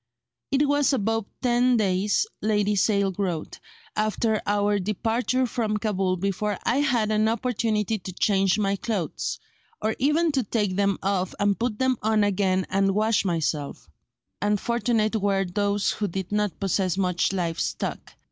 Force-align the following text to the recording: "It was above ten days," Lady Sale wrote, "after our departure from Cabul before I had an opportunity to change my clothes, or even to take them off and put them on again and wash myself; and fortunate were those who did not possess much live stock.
"It 0.49 0.67
was 0.67 0.93
above 0.93 1.27
ten 1.43 1.77
days," 1.77 2.25
Lady 2.41 2.75
Sale 2.75 3.13
wrote, 3.19 3.59
"after 3.95 4.41
our 4.47 4.79
departure 4.79 5.45
from 5.45 5.77
Cabul 5.77 6.17
before 6.17 6.57
I 6.63 6.77
had 6.77 7.11
an 7.11 7.27
opportunity 7.27 7.99
to 7.99 8.11
change 8.11 8.57
my 8.57 8.77
clothes, 8.77 9.39
or 9.79 9.95
even 9.99 10.31
to 10.31 10.41
take 10.41 10.75
them 10.75 10.97
off 11.03 11.35
and 11.39 11.59
put 11.59 11.77
them 11.77 11.97
on 12.01 12.23
again 12.23 12.65
and 12.71 12.95
wash 12.95 13.23
myself; 13.23 13.87
and 14.41 14.59
fortunate 14.59 15.17
were 15.17 15.45
those 15.45 15.91
who 15.91 16.07
did 16.07 16.31
not 16.31 16.59
possess 16.59 16.97
much 16.97 17.31
live 17.31 17.59
stock. 17.59 18.15